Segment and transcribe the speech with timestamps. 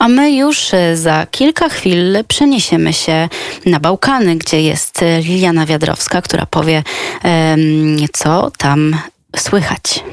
[0.00, 3.28] A my już e, za kilka chwil przeniesiemy się
[3.66, 6.82] na Bałkany, gdzie jest e, Liliana Wiadrowska, która powie,
[8.12, 8.96] co tam
[9.36, 10.04] słychać.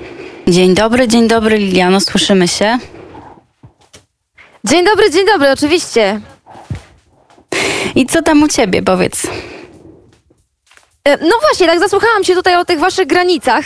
[0.48, 2.78] Dzień dobry, dzień dobry Liliano, słyszymy się?
[4.64, 6.22] Dzień dobry, dzień dobry, oczywiście.
[7.96, 9.28] I co tam u ciebie, powiedz?
[11.08, 13.66] E, no właśnie, tak zasłuchałam się tutaj o tych waszych granicach.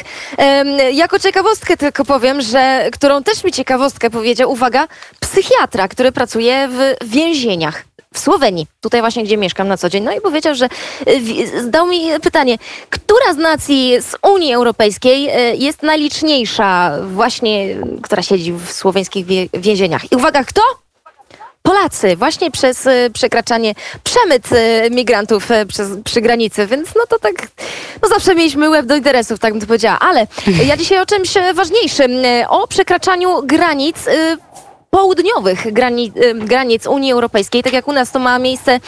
[0.93, 4.87] Jako ciekawostkę tylko powiem, że którą też mi ciekawostkę powiedział, uwaga,
[5.19, 7.83] psychiatra, który pracuje w więzieniach
[8.13, 10.03] w Słowenii, tutaj właśnie gdzie mieszkam na co dzień.
[10.03, 12.57] No i powiedział, że e, zdał mi pytanie,
[12.89, 20.11] która z nacji z Unii Europejskiej e, jest najliczniejsza właśnie, która siedzi w słoweńskich więzieniach.
[20.11, 20.61] I uwaga, kto?
[21.61, 27.19] Polacy właśnie przez e, przekraczanie, przemyt e, migrantów e, przez, przy granicy, więc no to
[27.19, 27.47] tak,
[28.01, 29.99] no zawsze mieliśmy łeb do interesów, tak bym to powiedziała.
[29.99, 30.27] Ale
[30.69, 32.11] ja dzisiaj o czymś ważniejszym,
[32.49, 33.97] o przekraczaniu granic
[34.89, 38.79] południowych granic, granic Unii Europejskiej, tak jak u nas to ma miejsce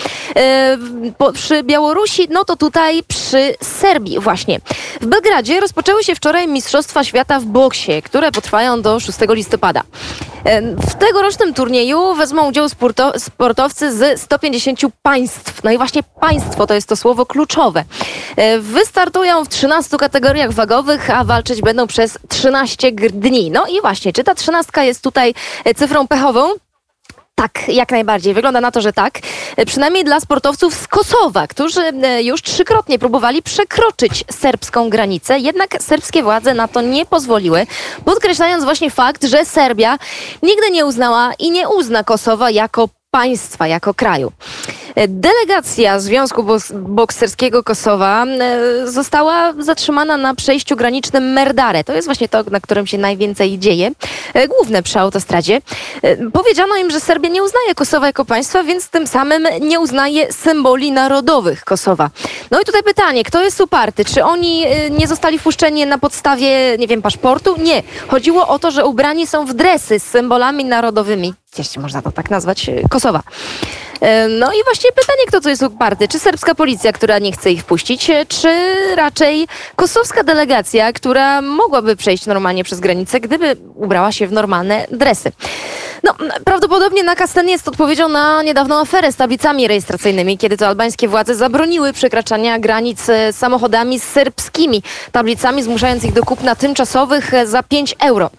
[1.33, 4.59] przy Białorusi, no to tutaj przy Serbii właśnie.
[5.01, 9.81] W Belgradzie rozpoczęły się wczoraj Mistrzostwa Świata w boksie, które potrwają do 6 listopada.
[10.87, 12.67] W tegorocznym turnieju wezmą udział
[13.17, 15.63] sportowcy z 150 państw.
[15.63, 17.83] No i właśnie państwo to jest to słowo kluczowe.
[18.35, 23.51] E, wystartują w 13 kategoriach wagowych, a walczyć będą przez 13 dni.
[23.51, 25.33] No i właśnie, czy ta trzynastka jest tutaj
[25.75, 26.49] cyfrą pechową?
[27.35, 28.33] Tak, jak najbardziej.
[28.33, 29.19] Wygląda na to, że tak.
[29.65, 36.23] Przynajmniej dla sportowców z Kosowa, którzy e, już trzykrotnie próbowali przekroczyć serbską granicę, jednak serbskie
[36.23, 37.67] władze na to nie pozwoliły,
[38.05, 39.97] podkreślając właśnie fakt, że Serbia
[40.43, 44.31] nigdy nie uznała i nie uzna Kosowa jako państwa, jako kraju.
[45.07, 51.83] Delegacja Związku Bokserskiego Kosowa e, została zatrzymana na przejściu granicznym Merdare.
[51.83, 53.91] To jest właśnie to, na którym się najwięcej dzieje.
[54.33, 55.61] E, główne przy autostradzie.
[56.01, 60.33] E, powiedziano im, że Serbia nie uznaje Kosowa jako państwa, więc tym samym nie uznaje
[60.33, 62.09] symboli narodowych Kosowa.
[62.51, 64.05] No i tutaj pytanie, kto jest uparty?
[64.05, 67.55] Czy oni nie zostali wpuszczeni na podstawie, nie wiem, paszportu?
[67.61, 67.83] Nie.
[68.07, 72.29] Chodziło o to, że ubrani są w dresy z symbolami narodowymi jeśli można to tak
[72.29, 73.23] nazwać, Kosowa.
[74.03, 76.07] E, no i właśnie pytanie, kto tu jest uparty?
[76.07, 81.95] Czy serbska policja, która nie chce ich wpuścić, e, czy raczej kosowska delegacja, która mogłaby
[81.95, 85.31] przejść normalnie przez granicę, gdyby ubrała się w normalne dresy?
[86.03, 86.15] No,
[86.45, 91.35] prawdopodobnie nakaz ten jest odpowiedzią na niedawną aferę z tablicami rejestracyjnymi, kiedy to albańskie władze
[91.35, 98.29] zabroniły przekraczania granic samochodami z serbskimi tablicami, zmuszając ich do kupna tymczasowych za 5 euro.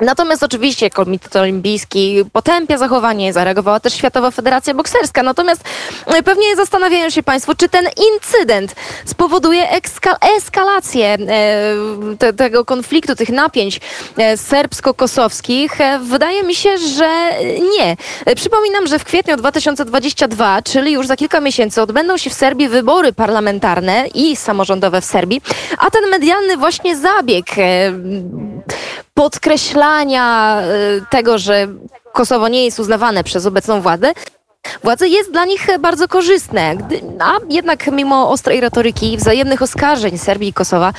[0.00, 5.22] Natomiast oczywiście Komitet Olimpijski potępia zachowanie, zareagowała też Światowa Federacja Bokserska.
[5.22, 5.62] Natomiast
[6.06, 9.68] e, pewnie zastanawiają się Państwo, czy ten incydent spowoduje
[10.36, 11.18] eskalację e,
[12.18, 13.80] te, tego konfliktu, tych napięć
[14.16, 15.78] e, serbsko-kosowskich.
[16.00, 17.30] Wydaje mi się, że
[17.78, 17.96] nie.
[18.36, 23.12] Przypominam, że w kwietniu 2022, czyli już za kilka miesięcy, odbędą się w Serbii wybory
[23.12, 25.40] parlamentarne i samorządowe w Serbii,
[25.78, 27.46] a ten medialny właśnie zabieg
[29.18, 30.60] podkreślania
[30.98, 31.68] y, tego, że
[32.12, 34.12] Kosowo nie jest uznawane przez obecną władzę,
[34.84, 36.76] władze jest dla nich bardzo korzystne.
[37.20, 40.92] A jednak mimo ostrej retoryki i wzajemnych oskarżeń Serbii i Kosowa,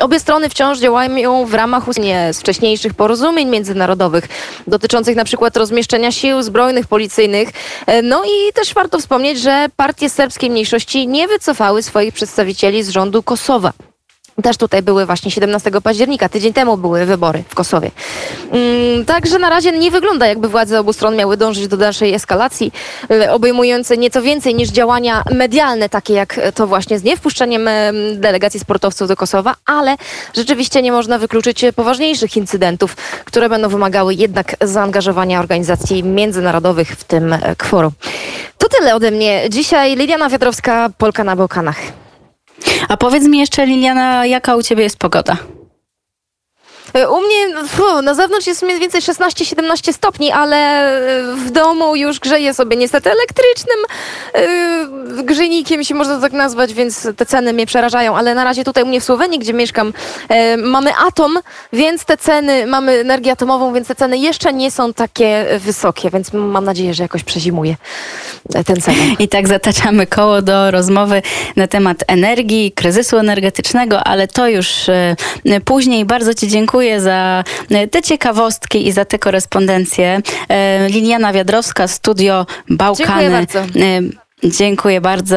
[0.00, 1.84] obie strony wciąż działają w ramach
[2.30, 4.28] z wcześniejszych porozumień międzynarodowych
[4.66, 7.48] dotyczących na przykład rozmieszczenia sił zbrojnych, policyjnych.
[7.86, 12.88] E, no i też warto wspomnieć, że partie serbskiej mniejszości nie wycofały swoich przedstawicieli z
[12.88, 13.72] rządu Kosowa.
[14.42, 17.90] Też tutaj były właśnie 17 października, tydzień temu były wybory w Kosowie.
[18.50, 22.72] Mm, także na razie nie wygląda, jakby władze obu stron miały dążyć do dalszej eskalacji,
[23.10, 27.68] e, obejmującej nieco więcej niż działania medialne, takie jak to właśnie z niewpuszczeniem
[28.14, 29.96] delegacji sportowców do Kosowa, ale
[30.34, 37.32] rzeczywiście nie można wykluczyć poważniejszych incydentów, które będą wymagały jednak zaangażowania organizacji międzynarodowych, w tym
[37.32, 37.92] e, kworum.
[38.58, 39.50] To tyle ode mnie.
[39.50, 42.05] Dzisiaj Liliana Wiatrowska, Polka na Bałkanach.
[42.88, 45.36] A powiedz mi jeszcze, Liliana, jaka u ciebie jest pogoda?
[46.96, 51.96] E, u mnie fu, na zewnątrz jest mniej więcej 16-17 stopni, ale e, w domu
[51.96, 53.76] już grzeję sobie niestety elektrycznym
[54.34, 58.16] yy, grzejnikiem, jeśli można tak nazwać, więc te ceny mnie przerażają.
[58.16, 59.92] Ale na razie tutaj u mnie w Słowenii, gdzie mieszkam,
[60.30, 61.38] yy, mamy atom,
[61.72, 66.32] więc te ceny, mamy energię atomową, więc te ceny jeszcze nie są takie wysokie, więc
[66.32, 67.76] mam nadzieję, że jakoś przezimuje
[68.64, 68.76] ten.
[69.18, 71.22] I tak zataczamy koło do rozmowy
[71.56, 74.88] na temat energii, kryzysu energetycznego, ale to już
[75.44, 76.04] yy, później.
[76.04, 80.20] Bardzo Ci dziękuję za e, te ciekawostki i za te korespondencje.
[80.48, 83.06] E, Liliana Wiadrowska, Studio Bałkany.
[83.06, 83.58] Dziękuję bardzo.
[83.58, 84.00] E,
[84.44, 85.36] dziękuję bardzo.